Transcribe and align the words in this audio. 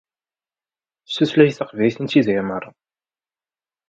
S 1.09 1.13
tutlayt 1.15 1.57
taqbaylit 1.57 1.97
i 2.03 2.03
nettdiri 2.03 2.43
meṛṛa. 2.47 2.69